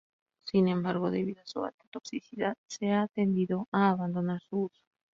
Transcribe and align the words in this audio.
Sin 0.41 0.67
embargo, 0.67 1.11
debido 1.11 1.43
a 1.43 1.45
su 1.45 1.63
alta 1.63 1.85
toxicidad, 1.91 2.55
se 2.67 2.91
ha 2.91 3.05
tendido 3.13 3.67
a 3.71 3.91
abandonar 3.91 4.41
su 4.41 4.61
uso. 4.61 4.81